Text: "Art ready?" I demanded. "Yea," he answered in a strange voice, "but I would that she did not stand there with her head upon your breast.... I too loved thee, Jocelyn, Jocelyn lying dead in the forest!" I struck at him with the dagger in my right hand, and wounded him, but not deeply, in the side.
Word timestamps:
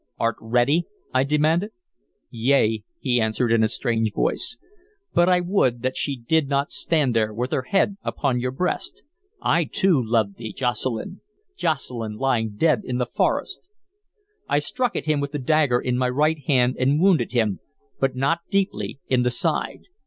"Art 0.17 0.35
ready?" 0.41 0.85
I 1.13 1.23
demanded. 1.23 1.73
"Yea," 2.31 2.83
he 2.99 3.21
answered 3.21 3.51
in 3.51 3.63
a 3.63 3.67
strange 3.67 4.13
voice, 4.13 4.57
"but 5.13 5.29
I 5.29 5.41
would 5.41 5.83
that 5.83 5.95
she 5.95 6.15
did 6.15 6.49
not 6.49 6.71
stand 6.71 7.15
there 7.15 7.31
with 7.31 7.51
her 7.51 7.61
head 7.61 7.97
upon 8.01 8.39
your 8.39 8.49
breast.... 8.49 9.03
I 9.43 9.65
too 9.65 10.01
loved 10.03 10.37
thee, 10.37 10.53
Jocelyn, 10.53 11.21
Jocelyn 11.55 12.13
lying 12.15 12.55
dead 12.57 12.81
in 12.83 12.97
the 12.97 13.05
forest!" 13.05 13.59
I 14.49 14.57
struck 14.57 14.95
at 14.95 15.05
him 15.05 15.19
with 15.19 15.33
the 15.33 15.37
dagger 15.37 15.77
in 15.79 15.99
my 15.99 16.09
right 16.09 16.39
hand, 16.47 16.77
and 16.79 16.99
wounded 16.99 17.33
him, 17.33 17.59
but 17.99 18.15
not 18.15 18.39
deeply, 18.49 18.99
in 19.07 19.21
the 19.21 19.29
side. 19.29 19.81